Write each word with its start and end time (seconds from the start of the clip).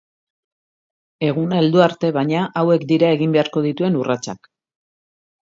Eguna 1.27 1.59
heldu 1.63 1.83
arte, 1.87 2.11
baina, 2.17 2.47
hauek 2.63 2.89
dira 2.93 3.13
egin 3.19 3.37
beharko 3.39 3.65
dituen 3.67 4.03
urratsak. 4.03 4.53